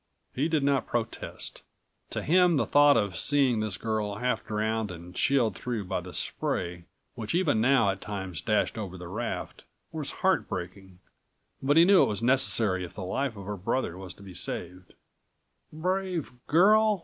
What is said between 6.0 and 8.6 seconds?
the spray which even now at times